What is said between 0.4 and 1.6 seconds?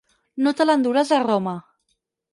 No te l'enduràs a Roma.